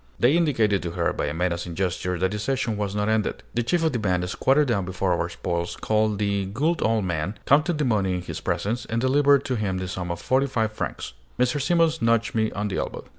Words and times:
They 0.19 0.35
indicated 0.35 0.81
to 0.81 0.91
her, 0.93 1.13
by 1.13 1.27
a 1.27 1.33
menacing 1.35 1.75
gesture, 1.75 2.17
that 2.17 2.31
the 2.31 2.39
session 2.39 2.75
was 2.75 2.95
not 2.95 3.07
ended. 3.07 3.43
The 3.53 3.61
chief 3.61 3.83
of 3.83 3.91
the 3.93 3.99
band 3.99 4.27
squatted 4.27 4.67
down 4.67 4.83
before 4.83 5.13
our 5.13 5.29
spoils, 5.29 5.75
called 5.75 6.17
"the 6.17 6.45
good 6.45 6.81
old 6.81 7.05
man," 7.05 7.37
counted 7.45 7.77
the 7.77 7.85
money 7.85 8.15
in 8.15 8.23
his 8.23 8.41
presence, 8.41 8.85
and 8.85 8.99
delivered 8.99 9.45
to 9.45 9.57
him 9.57 9.77
the 9.77 9.87
sum 9.87 10.09
of 10.09 10.19
forty 10.19 10.47
five 10.47 10.71
francs. 10.73 11.13
Mrs. 11.39 11.61
Simons 11.67 12.01
nudged 12.01 12.33
me 12.33 12.51
on 12.53 12.69
the 12.69 12.77
elbow. 12.77 13.03